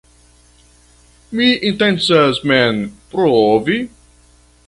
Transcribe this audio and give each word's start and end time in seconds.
Mi 1.39 1.49
intencas 1.71 2.41
mem 2.53 2.81
provi? 3.13 3.79